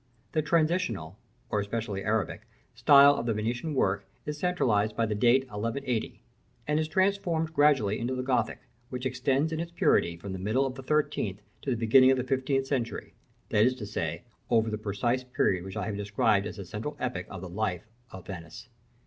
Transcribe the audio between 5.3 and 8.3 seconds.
1180, and is transformed gradually into the